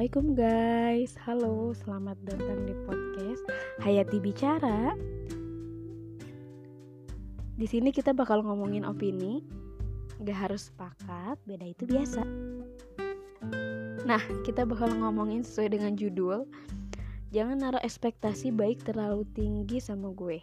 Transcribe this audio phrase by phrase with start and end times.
[0.00, 1.12] Assalamualaikum guys.
[1.28, 3.44] Halo, selamat datang di podcast
[3.84, 4.96] Hayati Bicara.
[7.52, 9.44] Di sini kita bakal ngomongin opini.
[10.24, 12.24] Gak harus sepakat, beda itu biasa.
[14.08, 16.48] Nah, kita bakal ngomongin sesuai dengan judul
[17.36, 20.40] Jangan naruh ekspektasi baik terlalu tinggi sama gue.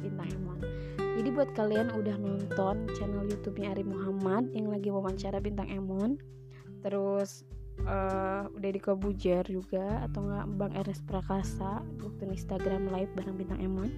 [0.00, 0.56] Bintang Emon
[1.20, 6.16] Jadi buat kalian udah nonton channel YouTube-nya Ari Muhammad yang lagi wawancara Bintang Emon
[6.80, 7.44] terus
[7.86, 13.60] uh, udah di Kobujer juga atau enggak Bang Ernest Prakasa waktu Instagram live bareng Bintang
[13.60, 13.90] Emon.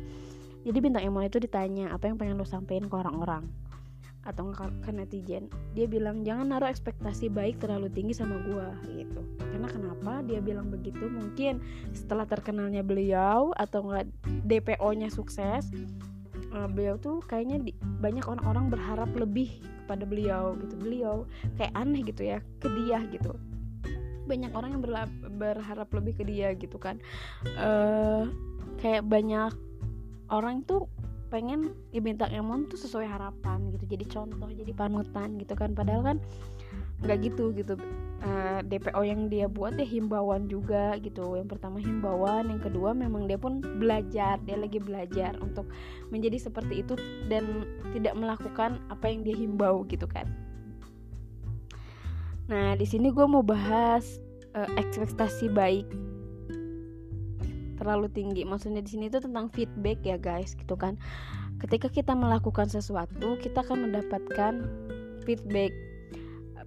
[0.62, 3.48] Jadi Bintang Emon itu ditanya apa yang pengen lo sampein ke orang-orang?
[4.22, 5.50] Atau enggak ke netizen.
[5.74, 9.22] Dia bilang jangan naruh ekspektasi baik terlalu tinggi sama gua gitu.
[9.38, 10.22] Karena kenapa?
[10.22, 11.58] Dia bilang begitu mungkin
[11.90, 14.06] setelah terkenalnya beliau atau enggak
[14.46, 15.70] DPO nya sukses
[16.54, 20.74] uh, beliau tuh kayaknya di, banyak orang-orang berharap lebih kepada beliau gitu.
[20.78, 21.26] Beliau
[21.58, 23.34] kayak aneh gitu ya ke dia gitu
[24.32, 24.82] banyak orang yang
[25.36, 26.96] berharap lebih ke dia gitu kan.
[27.60, 28.32] Uh,
[28.80, 29.52] kayak banyak
[30.32, 30.88] orang tuh
[31.28, 33.84] pengen bintang Emon tuh sesuai harapan gitu.
[33.84, 35.76] Jadi contoh jadi panutan gitu kan.
[35.76, 36.16] Padahal kan
[37.04, 37.76] nggak gitu gitu.
[38.22, 41.36] Uh, eh, DPO yang dia buat ya himbauan juga gitu.
[41.36, 45.68] Yang pertama himbauan yang kedua memang dia pun belajar dia lagi belajar untuk
[46.08, 46.96] menjadi seperti itu
[47.28, 50.24] dan tidak melakukan apa yang dia himbau gitu kan
[52.50, 54.18] Nah, di sini gue mau bahas
[54.56, 55.86] uh, ekspektasi baik
[57.78, 58.46] terlalu tinggi.
[58.46, 60.98] Maksudnya di sini itu tentang feedback ya, guys, gitu kan.
[61.58, 64.66] Ketika kita melakukan sesuatu, kita akan mendapatkan
[65.26, 65.74] feedback.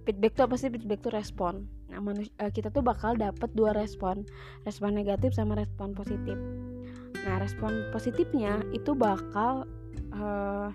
[0.04, 0.68] Feedback itu apa sih?
[0.68, 1.68] Feedback itu respon.
[1.88, 4.28] Nah, uh, kita tuh bakal dapat dua respon,
[4.68, 6.36] respon negatif sama respon positif.
[7.24, 9.64] Nah, respon positifnya itu bakal
[10.14, 10.68] uh,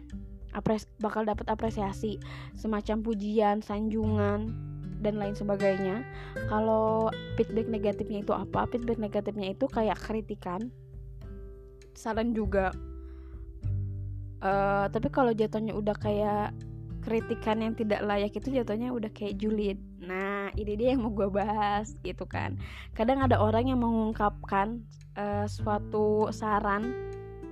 [0.51, 2.19] apres bakal dapat apresiasi,
[2.57, 4.51] semacam pujian, sanjungan,
[5.01, 6.05] dan lain sebagainya
[6.47, 8.69] kalau feedback negatifnya itu apa?
[8.69, 10.69] Feedback negatifnya itu kayak kritikan
[11.97, 12.71] saran juga.
[14.41, 16.49] Uh, tapi kalau jatuhnya udah kayak
[17.01, 19.77] kritikan yang tidak layak itu jatuhnya udah kayak julid.
[20.01, 22.57] Nah ini dia yang mau gue bahas gitu kan.
[22.97, 24.81] Kadang ada orang yang mengungkapkan
[25.17, 26.93] uh, suatu saran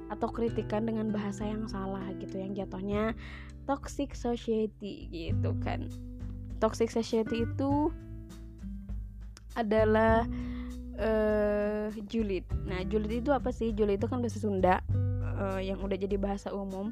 [0.10, 3.14] atau kritikan dengan bahasa yang salah gitu yang jatuhnya
[3.70, 5.86] toxic society gitu kan
[6.60, 7.90] toxic society itu
[9.58, 10.28] adalah
[11.00, 12.46] uh, julid.
[12.68, 13.72] Nah, julid itu apa sih?
[13.74, 14.84] Julid itu kan bahasa Sunda
[15.40, 16.92] uh, yang udah jadi bahasa umum.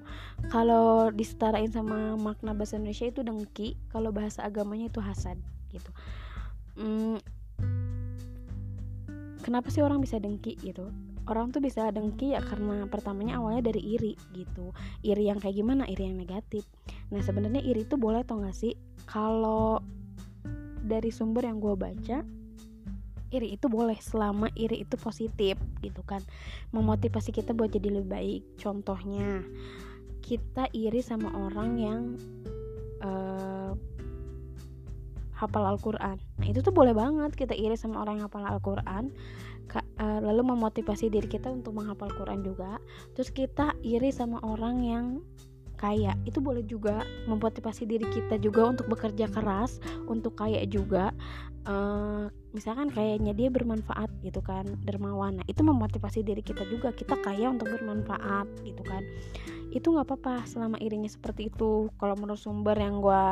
[0.49, 5.37] Kalau disetarain sama makna bahasa Indonesia itu dengki, kalau bahasa agamanya itu hasad
[5.69, 5.91] gitu.
[6.79, 7.19] Hmm,
[9.43, 10.89] kenapa sih orang bisa dengki gitu?
[11.27, 14.71] Orang tuh bisa dengki ya karena pertamanya awalnya dari iri gitu.
[15.03, 15.83] Iri yang kayak gimana?
[15.85, 16.63] Iri yang negatif.
[17.11, 18.75] Nah, sebenarnya iri itu boleh atau gak sih?
[19.07, 19.79] kalau
[20.83, 22.21] dari sumber yang gue baca
[23.27, 26.23] iri itu boleh selama iri itu positif gitu kan
[26.71, 29.43] memotivasi kita buat jadi lebih baik contohnya
[30.23, 32.01] kita iri sama orang yang
[33.03, 33.75] uh,
[35.35, 39.11] hafal Al-Quran nah itu tuh boleh banget kita iri sama orang yang hafal Al-Quran
[39.99, 42.81] uh, lalu memotivasi diri kita untuk menghafal Quran juga.
[43.17, 45.05] Terus kita iri sama orang yang
[45.77, 46.17] kaya.
[46.25, 49.77] Itu boleh juga memotivasi diri kita juga untuk bekerja keras
[50.09, 51.13] untuk kaya juga.
[51.67, 55.37] Uh, misalkan kayaknya dia bermanfaat gitu kan dermawan.
[55.41, 56.89] Nah itu memotivasi diri kita juga.
[56.93, 59.05] Kita kaya untuk bermanfaat gitu kan.
[59.69, 61.91] Itu nggak apa-apa selama irinya seperti itu.
[62.01, 63.25] Kalau menurut sumber yang gue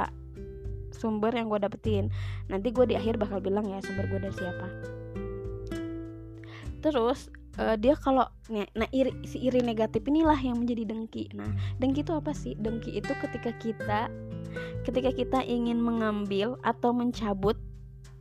[0.93, 2.13] sumber yang gue dapetin.
[2.47, 4.94] Nanti gue di akhir bakal bilang ya sumber gue dari siapa
[6.85, 11.33] terus uh, dia kalau nah, iri si iri negatif inilah yang menjadi dengki.
[11.33, 11.49] Nah
[11.81, 12.53] dengki itu apa sih?
[12.53, 13.99] Dengki itu ketika kita
[14.85, 17.57] ketika kita ingin mengambil atau mencabut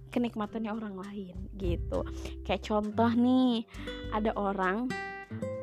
[0.08, 2.08] kenikmatannya orang lain gitu.
[2.48, 3.68] Kayak contoh nih
[4.16, 4.88] ada orang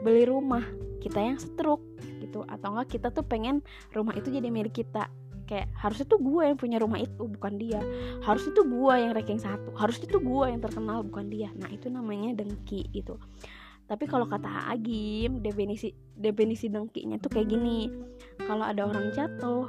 [0.05, 0.63] beli rumah
[1.01, 1.81] kita yang setruk
[2.21, 2.45] gitu.
[2.45, 3.65] Atau enggak kita tuh pengen
[3.97, 5.09] rumah itu jadi milik kita
[5.51, 7.83] kayak harusnya tuh gue yang punya rumah itu bukan dia.
[8.23, 9.75] Harus itu gue yang ranking satu.
[9.75, 11.51] Harus itu gue yang terkenal bukan dia.
[11.59, 13.19] Nah itu namanya dengki gitu.
[13.83, 17.91] Tapi kalau kata Agim definisi definisi dengkinya tuh kayak gini.
[18.47, 19.67] Kalau ada orang jatuh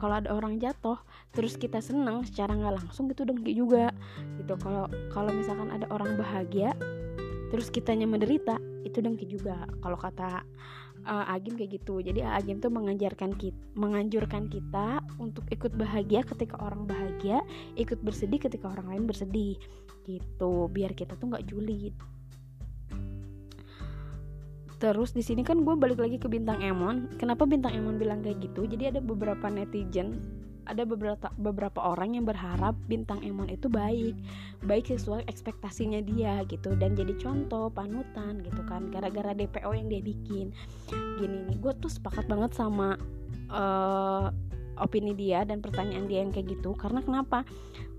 [0.00, 0.96] kalau ada orang jatuh
[1.36, 3.92] terus kita seneng secara nggak langsung itu dengki juga.
[4.40, 4.56] Gitu.
[4.56, 6.72] Kalau kalau misalkan ada orang bahagia
[7.52, 8.56] terus kitanya menderita
[8.88, 9.68] itu dengki juga.
[9.84, 10.40] Kalau kata
[11.06, 12.00] uh, Agim kayak gitu.
[12.00, 17.40] Jadi Agim tuh mengajarkan kita menganjurkan kita untuk ikut bahagia ketika orang bahagia
[17.78, 19.56] ikut bersedih ketika orang lain bersedih
[20.04, 20.68] gitu.
[20.72, 21.94] Biar kita tuh nggak julid.
[24.80, 27.12] Terus di sini kan gue balik lagi ke bintang Emon.
[27.20, 28.64] Kenapa bintang Emon bilang kayak gitu?
[28.64, 30.16] Jadi ada beberapa netizen
[30.66, 34.16] ada beberapa beberapa orang yang berharap bintang Emon itu baik.
[34.64, 36.76] Baik sesuai ekspektasinya dia gitu.
[36.76, 38.88] Dan jadi contoh panutan gitu kan.
[38.92, 40.52] Gara-gara DPO yang dia bikin.
[41.20, 42.98] Gini nih gue tuh sepakat banget sama
[43.50, 44.28] uh,
[44.80, 46.72] opini dia dan pertanyaan dia yang kayak gitu.
[46.74, 47.44] Karena kenapa?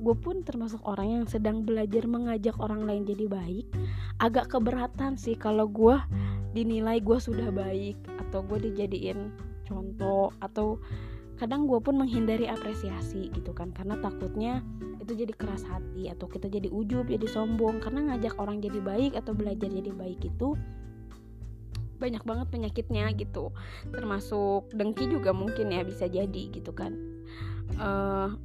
[0.01, 3.69] Gue pun termasuk orang yang sedang belajar mengajak orang lain jadi baik.
[4.17, 5.95] Agak keberatan sih kalau gue
[6.51, 7.95] dinilai gue sudah baik
[8.27, 9.31] atau gue dijadiin
[9.71, 10.81] contoh atau
[11.41, 14.61] kadang gue pun menghindari apresiasi gitu kan karena takutnya
[15.01, 17.81] itu jadi keras hati atau kita jadi ujub jadi sombong.
[17.81, 20.53] Karena ngajak orang jadi baik atau belajar jadi baik itu
[21.97, 23.49] banyak banget penyakitnya gitu.
[23.89, 26.93] Termasuk dengki juga mungkin ya bisa jadi gitu kan.
[27.81, 28.37] Uh,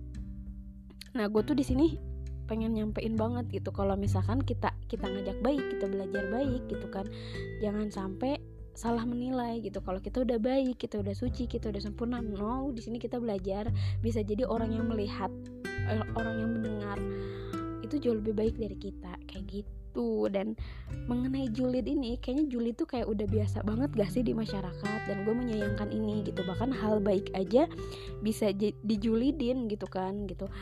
[1.12, 2.00] nah gue tuh di sini
[2.48, 3.68] pengen nyampein banget gitu.
[3.76, 7.04] Kalau misalkan kita kita ngajak baik kita belajar baik gitu kan
[7.60, 8.40] jangan sampai
[8.76, 9.80] salah menilai gitu.
[9.80, 13.72] Kalau kita udah baik kita udah suci kita udah sempurna no di sini kita belajar
[14.04, 15.32] bisa jadi orang yang melihat
[15.88, 16.98] eh, orang yang mendengar
[17.80, 20.28] itu jauh lebih baik dari kita kayak gitu.
[20.28, 20.52] Dan
[21.08, 25.00] mengenai julid ini kayaknya julid tuh kayak udah biasa banget gak sih di masyarakat?
[25.08, 26.44] Dan gue menyayangkan ini gitu.
[26.44, 27.64] Bahkan hal baik aja
[28.20, 28.52] bisa
[28.84, 30.52] dijulidin gitu kan gitu.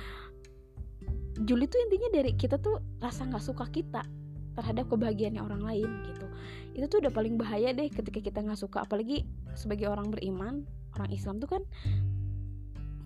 [1.42, 4.06] Julid tuh intinya dari kita tuh rasa nggak suka kita
[4.54, 6.26] terhadap kebahagiaannya orang lain gitu
[6.74, 8.82] itu tuh udah paling bahaya deh ketika kita nggak suka.
[8.82, 9.22] Apalagi
[9.54, 10.66] sebagai orang beriman
[10.98, 11.62] orang Islam tuh kan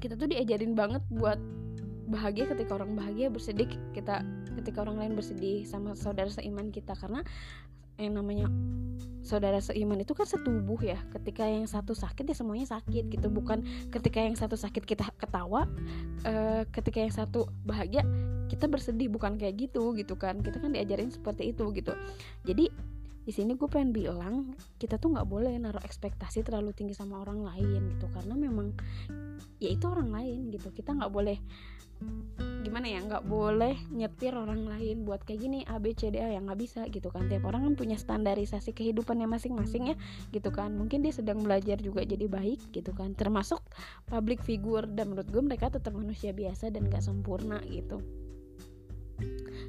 [0.00, 1.36] kita tuh diajarin banget buat
[2.08, 4.24] bahagia ketika orang bahagia bersedih kita
[4.56, 6.96] ketika orang lain bersedih sama saudara seiman kita.
[6.96, 7.20] Karena
[8.00, 8.46] yang namanya
[9.20, 10.96] saudara seiman itu kan setubuh ya.
[11.12, 13.28] Ketika yang satu sakit ya semuanya sakit gitu.
[13.28, 13.62] Bukan
[13.92, 15.68] ketika yang satu sakit kita ketawa
[16.24, 18.00] e, ketika yang satu bahagia
[18.48, 19.12] kita bersedih.
[19.12, 20.40] Bukan kayak gitu gitu kan.
[20.40, 21.92] Kita kan diajarin seperti itu gitu.
[22.48, 22.72] Jadi
[23.28, 27.44] di sini gue pengen bilang kita tuh nggak boleh naruh ekspektasi terlalu tinggi sama orang
[27.44, 28.08] lain gitu.
[28.08, 28.72] Karena memang
[29.60, 30.72] ya itu orang lain gitu.
[30.72, 31.36] Kita nggak boleh
[32.64, 36.32] gimana ya nggak boleh nyetir orang lain buat kayak gini A B C D A
[36.32, 37.28] yang nggak bisa gitu kan.
[37.28, 39.96] Tiap orang kan punya standarisasi kehidupannya masing-masing ya
[40.32, 40.72] gitu kan.
[40.72, 43.12] Mungkin dia sedang belajar juga jadi baik gitu kan.
[43.12, 43.60] Termasuk
[44.08, 48.00] public figure dan menurut gue mereka tetap manusia biasa dan gak sempurna gitu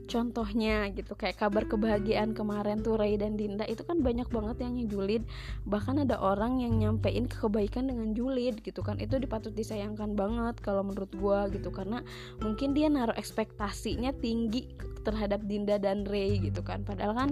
[0.10, 4.74] contohnya gitu kayak kabar kebahagiaan kemarin tuh Ray dan Dinda itu kan banyak banget yang
[4.90, 5.24] julid
[5.70, 8.98] bahkan ada orang yang nyampein kebaikan dengan julid gitu kan.
[8.98, 12.02] Itu dipatut disayangkan banget kalau menurut gue gitu karena
[12.42, 14.66] mungkin dia naruh ekspektasinya tinggi
[15.06, 16.82] terhadap Dinda dan Ray gitu kan.
[16.82, 17.30] Padahal kan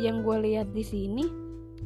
[0.00, 1.41] yang gue lihat di sini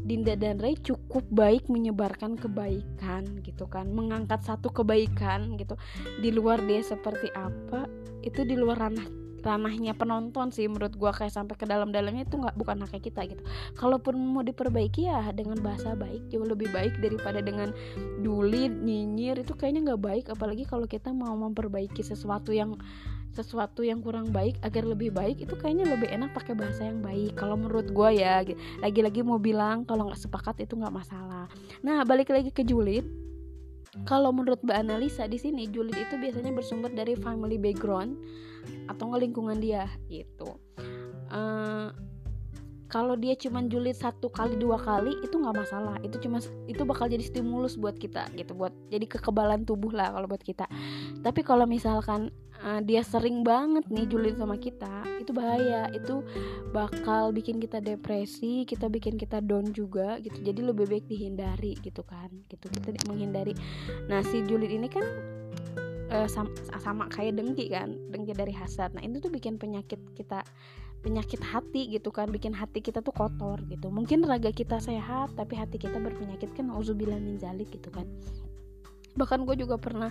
[0.07, 5.75] Dinda dan Ray cukup baik menyebarkan kebaikan gitu kan mengangkat satu kebaikan gitu.
[6.23, 7.91] Di luar dia seperti apa
[8.23, 12.59] itu di luar ranah ranahnya penonton sih menurut gua kayak sampai ke dalam-dalamnya itu nggak
[12.59, 13.43] bukan haknya kita gitu.
[13.79, 17.71] Kalaupun mau diperbaiki ya dengan bahasa baik jauh lebih baik daripada dengan
[18.27, 20.27] duli nyinyir itu kayaknya nggak baik.
[20.35, 22.75] Apalagi kalau kita mau memperbaiki sesuatu yang
[23.37, 27.37] sesuatu yang kurang baik agar lebih baik itu kayaknya lebih enak pakai bahasa yang baik.
[27.37, 28.41] Kalau menurut gue ya
[28.81, 31.47] lagi-lagi mau bilang kalau nggak sepakat itu nggak masalah.
[31.85, 33.05] Nah balik lagi ke julid.
[34.05, 38.17] Kalau menurut Mbak Analisa di sini julid itu biasanya bersumber dari family background
[38.89, 40.61] atau lingkungan dia gitu.
[41.33, 41.91] Uh,
[42.87, 45.99] kalau dia cuma julid satu kali dua kali itu nggak masalah.
[46.07, 46.39] Itu cuma
[46.71, 48.55] itu bakal jadi stimulus buat kita gitu.
[48.55, 50.71] Buat jadi kekebalan tubuh lah kalau buat kita.
[51.21, 52.31] Tapi kalau misalkan
[52.63, 55.91] uh, dia sering banget nih julid sama kita itu bahaya.
[55.91, 56.23] Itu
[56.71, 60.39] bakal bikin kita depresi kita bikin kita down juga gitu.
[60.43, 62.31] Jadi lebih baik dihindari gitu kan.
[62.47, 63.53] Gitu kita menghindari.
[64.07, 65.05] Nah si julid ini kan
[66.11, 68.95] uh, sama, sama kayak dengki kan dengki dari hasad.
[68.95, 70.47] Nah itu tuh bikin penyakit kita
[71.07, 73.95] penyakit hati gitu kan bikin hati kita tuh kotor gitu.
[73.95, 78.11] Mungkin raga kita sehat tapi hati kita berpenyakit kan uzubillah min zalik gitu kan.
[79.15, 80.11] Bahkan gue juga pernah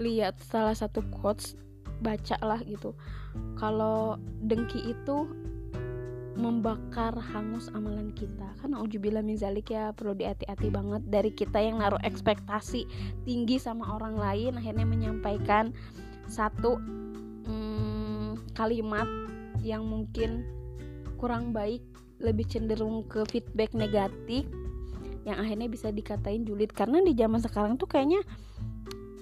[0.00, 1.52] lihat salah satu quotes
[2.00, 2.96] baca lah gitu.
[3.60, 5.28] Kalau dengki itu
[6.32, 8.56] membakar hangus amalan kita.
[8.64, 11.04] Kan ujubillah min zalik ya perlu dihati-hati banget.
[11.12, 12.88] Dari kita yang naruh ekspektasi
[13.28, 15.76] tinggi sama orang lain akhirnya menyampaikan
[16.24, 16.80] satu
[17.44, 19.25] hmm, kalimat
[19.66, 20.46] yang mungkin
[21.18, 21.82] kurang baik
[22.22, 24.46] lebih cenderung ke feedback negatif
[25.26, 26.70] yang akhirnya bisa dikatain julid.
[26.70, 28.22] Karena di zaman sekarang tuh kayaknya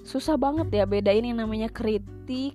[0.05, 2.53] susah banget ya bedain yang namanya kritik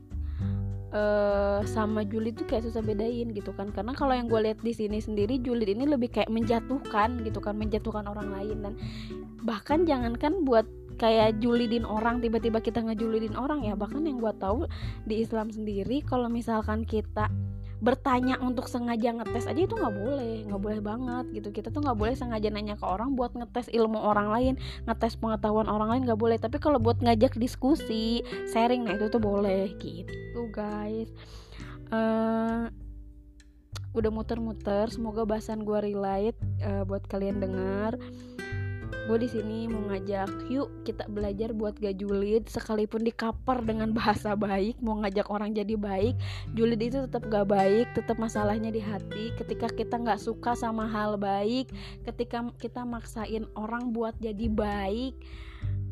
[0.95, 3.75] uh, sama julid tuh kayak susah bedain gitu kan.
[3.75, 7.59] Karena kalau yang gue lihat di sini sendiri julid ini lebih kayak menjatuhkan gitu kan
[7.59, 8.57] menjatuhkan orang lain.
[8.63, 8.73] Dan
[9.43, 10.65] bahkan jangankan buat
[11.01, 13.75] kayak julidin orang tiba-tiba kita ngejulidin orang ya.
[13.75, 14.71] Bahkan yang gue tahu
[15.11, 17.27] di Islam sendiri kalau misalkan kita
[17.81, 21.49] bertanya untuk sengaja ngetes aja itu nggak boleh nggak boleh banget gitu.
[21.51, 25.67] Kita tuh nggak boleh sengaja nanya ke orang buat ngetes ilmu orang lain ngetes pengetahuan
[25.67, 26.37] orang lain nggak boleh.
[26.37, 28.21] Tapi kalau buat ngajak diskusi
[28.53, 31.09] sharing nah itu tuh boleh gitu guys.
[31.91, 32.71] Uh,
[33.91, 37.99] udah muter-muter semoga bahasan gue relate uh, buat kalian dengar
[39.11, 43.91] gue di sini mau ngajak yuk kita belajar buat gak julid sekalipun di cover dengan
[43.99, 46.15] bahasa baik mau ngajak orang jadi baik
[46.55, 49.35] julid itu tetap gak baik tetap masalahnya di hati.
[49.35, 51.75] Ketika kita nggak suka sama hal baik
[52.07, 55.19] ketika kita maksain orang buat jadi baik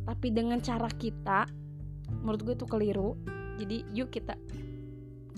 [0.07, 1.51] tapi dengan cara kita
[2.23, 3.19] menurut gue itu keliru.
[3.59, 4.39] Jadi yuk kita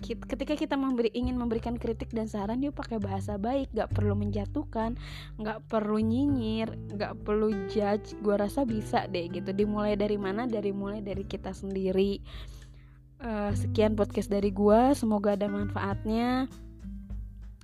[0.00, 4.96] ketika kita memberi ingin memberikan kritik dan saran yuk pakai bahasa baik gak perlu menjatuhkan
[5.38, 9.52] gak perlu nyinyir gak perlu judge gue rasa bisa deh gitu.
[9.52, 10.48] Dimulai dari mana?
[10.48, 12.18] Dari mulai dari kita sendiri.
[13.20, 16.48] Uh, sekian podcast dari gue semoga ada manfaatnya.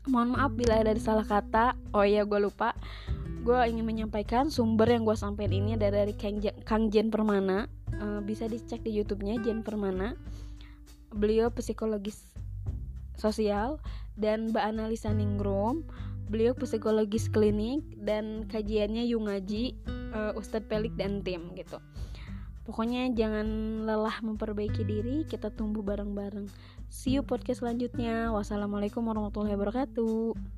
[0.07, 1.75] Mohon maaf bila ada salah kata.
[1.97, 2.77] Oh iya gue lupa.
[3.43, 7.67] Gue ingin menyampaikan sumber yang gue sampaikan ini ada dari Kang Jen, Kang Jen Permana.
[7.97, 10.13] Uh, bisa dicek di YouTube-nya Jen Permana
[11.17, 12.37] beliau psikologis
[13.17, 13.81] sosial
[14.15, 15.83] dan Mbak Analisa Ningrum
[16.27, 19.79] beliau psikologis klinik dan kajiannya Yungaji
[20.13, 21.79] uh, Ustadz Pelik dan tim gitu.
[22.67, 23.47] Pokoknya jangan
[23.87, 26.51] lelah memperbaiki diri kita tumbuh bareng-bareng.
[26.91, 28.35] See you podcast selanjutnya.
[28.35, 30.56] Wassalamualaikum warahmatullahi wabarakatuh